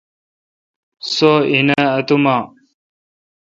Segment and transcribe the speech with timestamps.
[1.13, 2.37] سو این اؘ اتوما۔